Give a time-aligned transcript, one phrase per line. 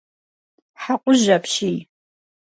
[0.81, 1.77] Хьэкъужь апщий.